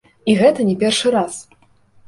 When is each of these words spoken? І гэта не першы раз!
І 0.31 0.33
гэта 0.39 0.65
не 0.71 0.73
першы 0.85 1.07
раз! 1.19 1.39